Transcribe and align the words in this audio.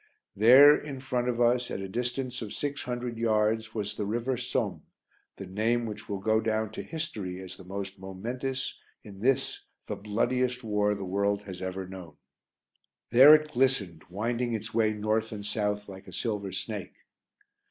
There, 0.35 0.75
in 0.75 0.99
front 0.99 1.29
of 1.29 1.39
us, 1.39 1.69
at 1.69 1.79
a 1.79 1.87
distance 1.87 2.41
of 2.41 2.53
six 2.53 2.81
hundred 2.81 3.19
yards, 3.19 3.75
was 3.75 3.93
the 3.93 4.03
river 4.07 4.35
Somme 4.35 4.81
the 5.37 5.45
name 5.45 5.85
which 5.85 6.09
will 6.09 6.17
go 6.17 6.41
down 6.41 6.71
to 6.71 6.81
history 6.81 7.39
as 7.39 7.55
the 7.55 7.63
most 7.63 7.99
momentous 7.99 8.79
in 9.03 9.19
this 9.19 9.63
the 9.85 9.95
bloodiest 9.95 10.63
war 10.63 10.95
the 10.95 11.05
world 11.05 11.43
has 11.43 11.61
ever 11.61 11.85
known. 11.87 12.15
There 13.11 13.35
it 13.35 13.51
glistened, 13.51 14.01
winding 14.09 14.53
its 14.55 14.73
way 14.73 14.93
north 14.93 15.31
and 15.31 15.45
south 15.45 15.87
like 15.87 16.07
a 16.07 16.13
silver 16.13 16.51
snake. 16.51 16.95